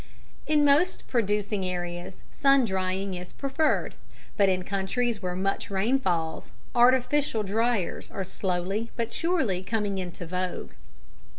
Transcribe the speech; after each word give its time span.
]In 0.47 0.65
most 0.65 1.07
producing 1.07 1.63
areas 1.63 2.23
sun 2.31 2.65
drying 2.65 3.13
is 3.13 3.31
preferred, 3.31 3.93
but 4.35 4.49
in 4.49 4.63
countries 4.63 5.21
where 5.21 5.35
much 5.35 5.69
rain 5.69 5.99
falls, 5.99 6.49
artificial 6.73 7.43
dryers 7.43 8.09
are 8.09 8.23
slowly 8.23 8.89
but 8.95 9.13
surely 9.13 9.61
coming 9.61 9.99
into 9.99 10.25
vogue. 10.25 10.71